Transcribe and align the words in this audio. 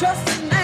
Just 0.00 0.57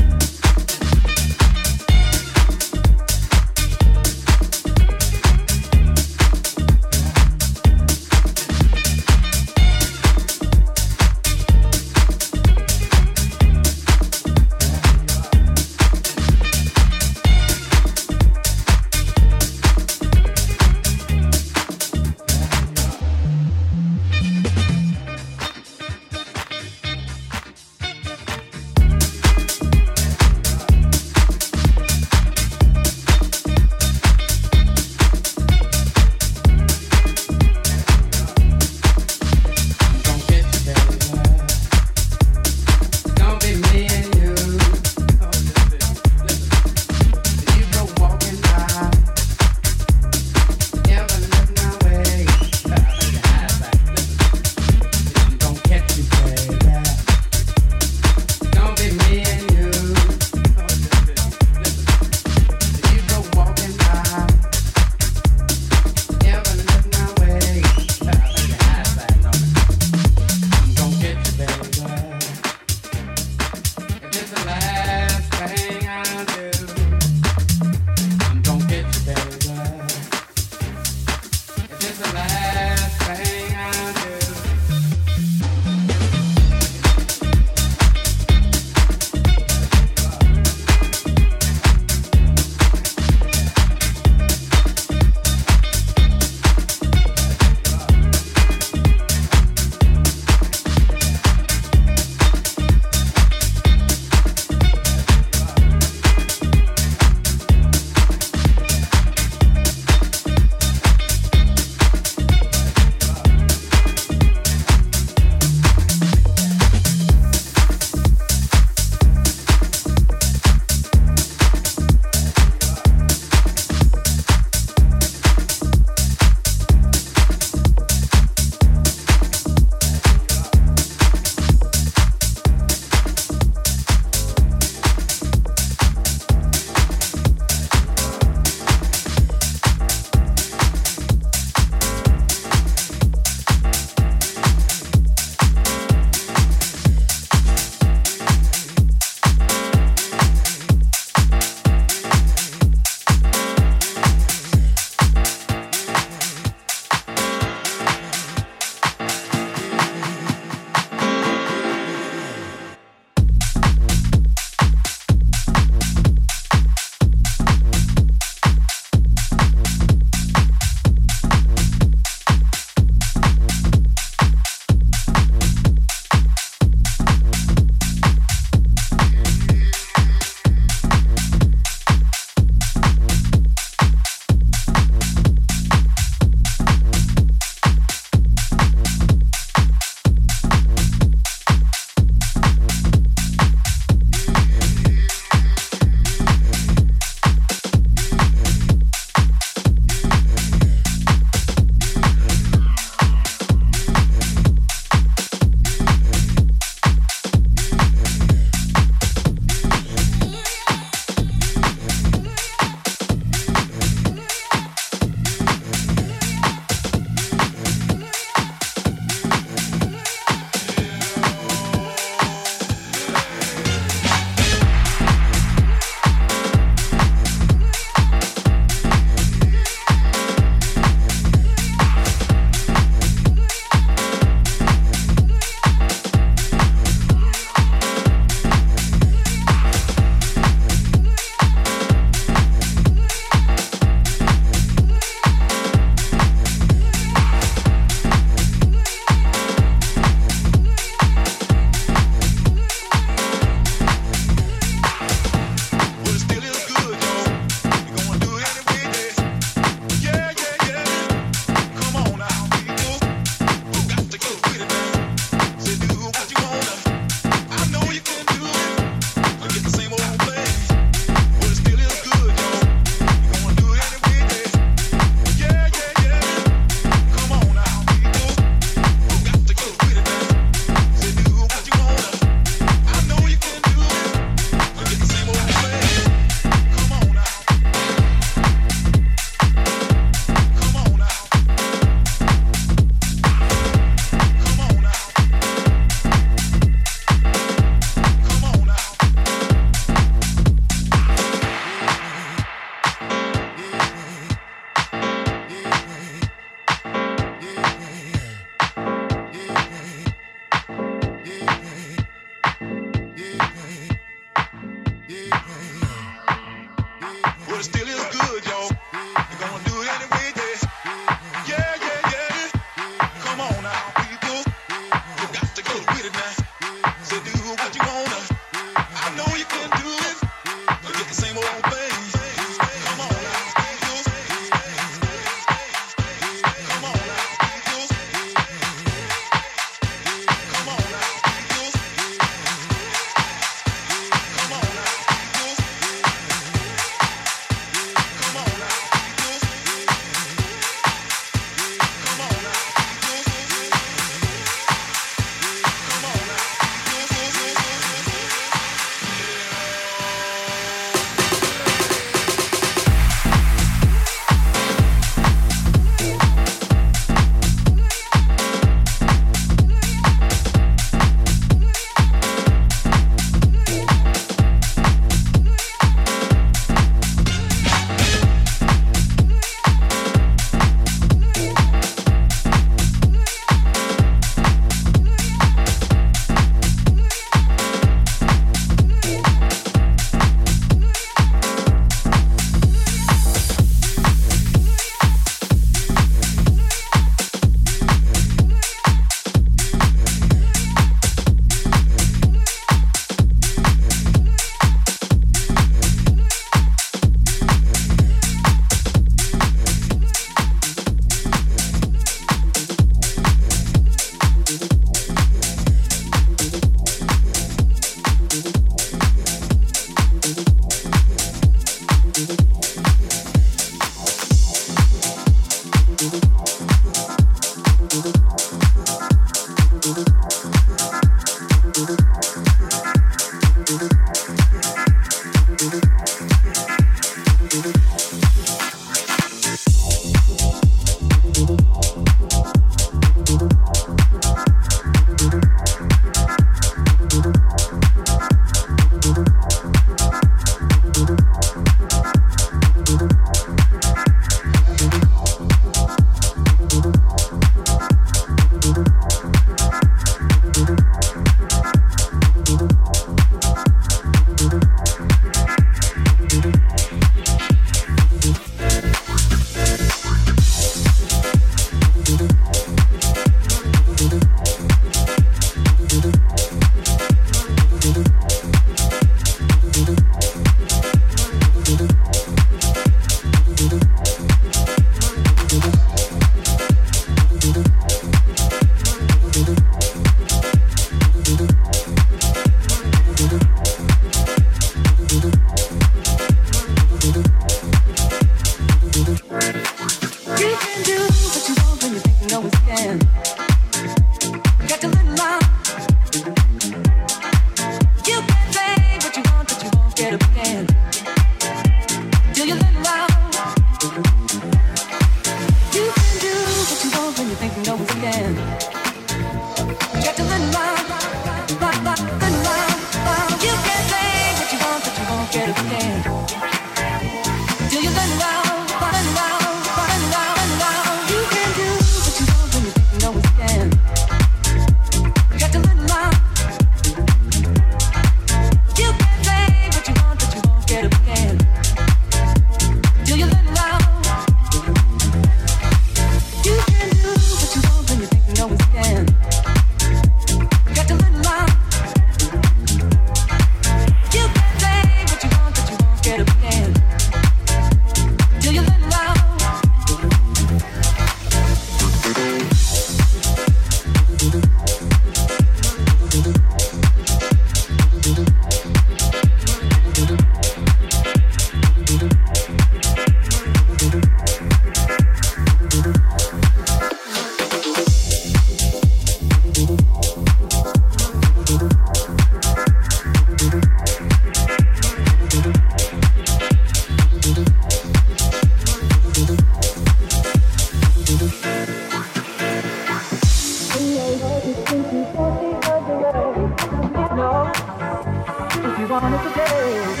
Ain't 598.93 598.99
got 598.99 599.09
no 599.09 600.00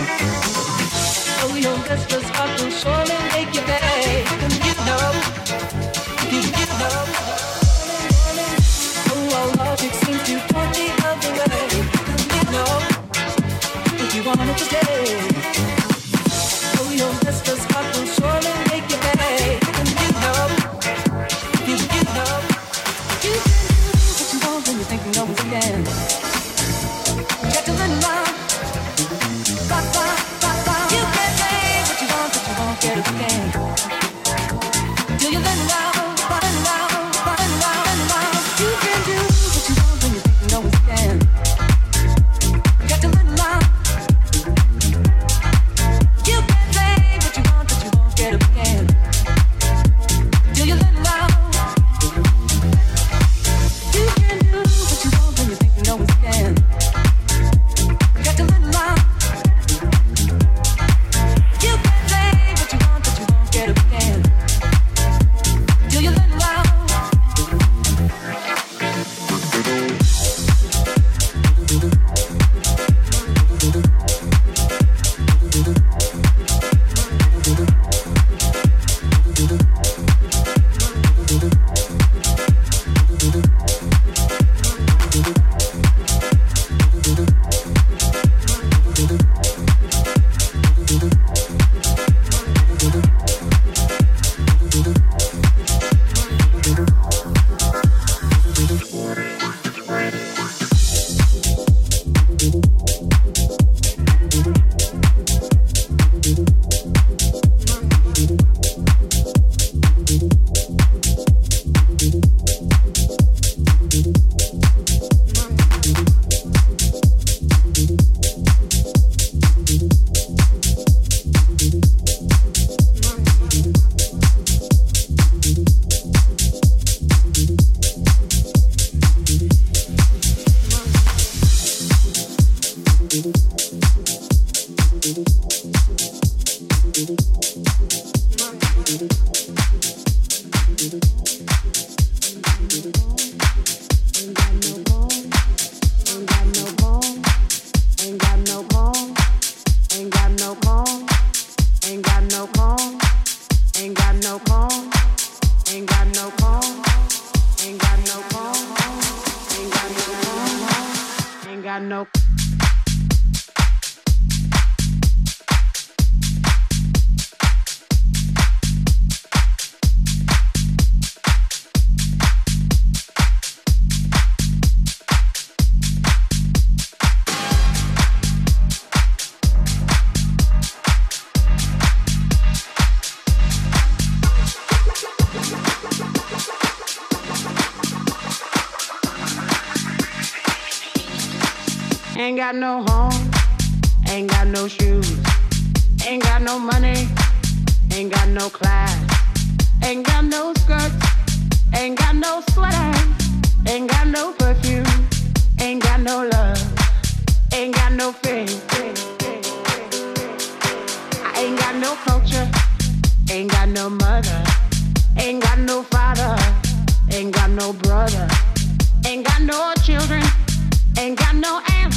Ain't 221.01 221.17
got 221.17 221.35
no 221.35 221.59
aunt, 221.79 221.95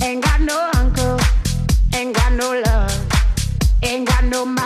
ain't 0.00 0.22
got 0.22 0.40
no 0.40 0.70
uncle, 0.76 1.18
ain't 1.92 2.14
got 2.14 2.32
no 2.32 2.62
love, 2.64 3.08
ain't 3.82 4.06
got 4.06 4.22
no 4.22 4.46
mom. 4.46 4.63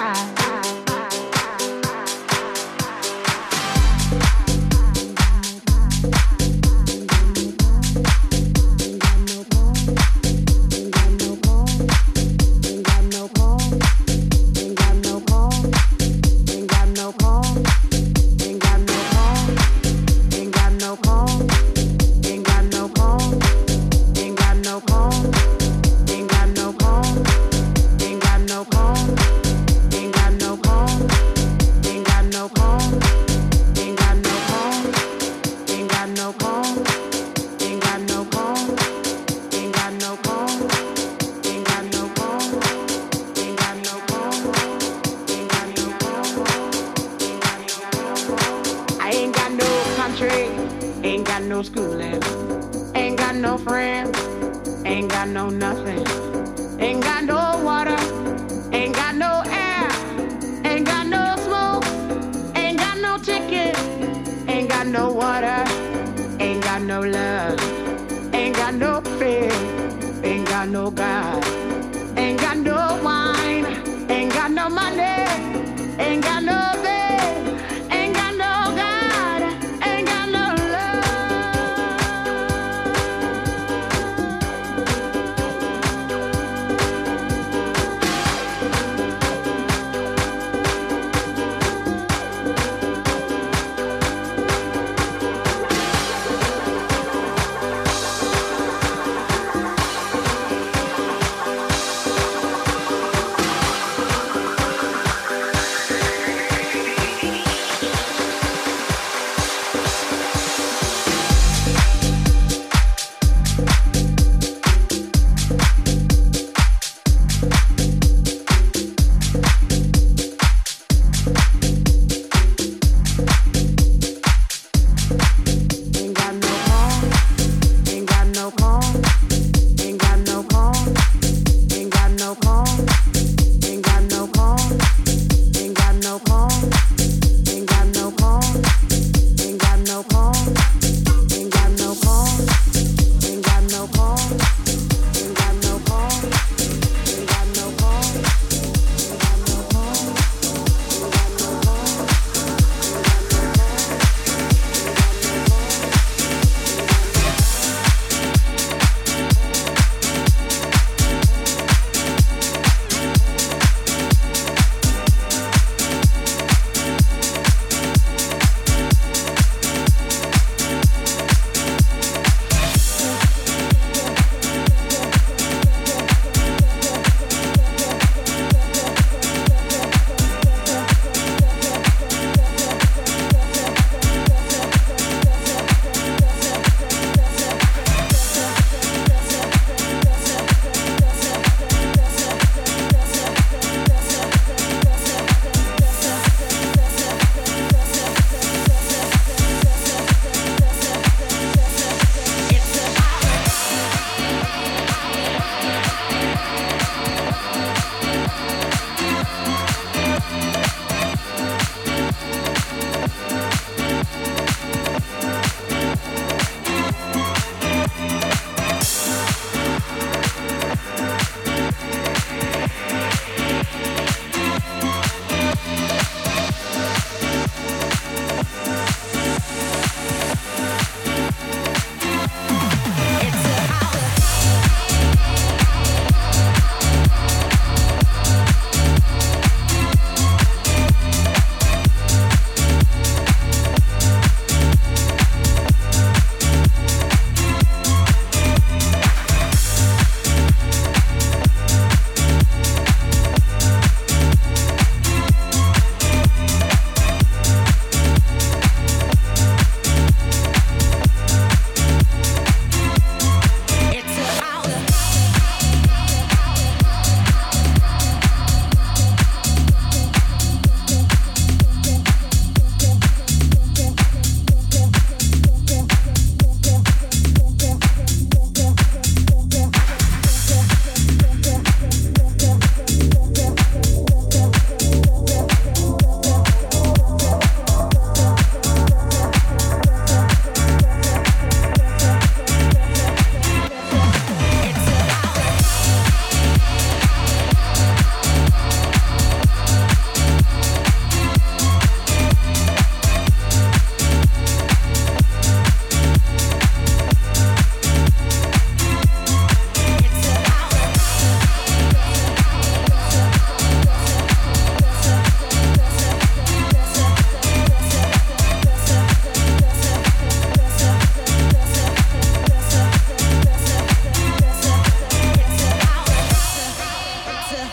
to 327.59 327.65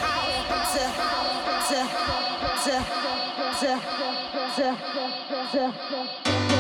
to 0.72 0.86
to 1.68 1.80
to 2.64 2.76
to 3.60 3.72
to 4.56 4.78
to 5.52 5.74
to. 6.50 6.55